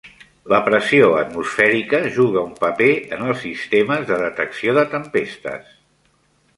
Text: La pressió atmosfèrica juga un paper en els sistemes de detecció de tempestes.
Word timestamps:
La 0.53 0.59
pressió 0.69 1.09
atmosfèrica 1.17 1.99
juga 2.17 2.43
un 2.51 2.57
paper 2.65 2.89
en 3.19 3.23
els 3.29 3.41
sistemes 3.47 4.09
de 4.11 4.21
detecció 4.27 4.77
de 4.83 4.89
tempestes. 4.99 5.75